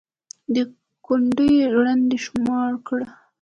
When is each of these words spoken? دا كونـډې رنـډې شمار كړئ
دا 0.53 0.63
كونـډې 1.05 1.51
رنـډې 1.83 2.17
شمار 2.25 2.71
كړئ 2.87 3.05